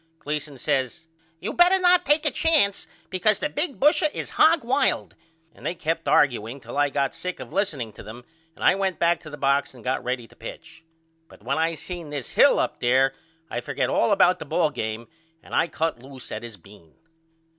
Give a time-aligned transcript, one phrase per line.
[0.17, 1.05] Gleason says
[1.39, 5.11] You better not take a chance because the big busher is hogwild,
[5.53, 8.25] and they kept argueing till I got sick of listening to them
[8.55, 10.83] and I went back to the box and got ready to pitch.
[11.27, 13.13] But when I seen this Hill up there
[13.47, 15.07] I forgot all about the ball game
[15.43, 16.95] and I cut loose at his bean.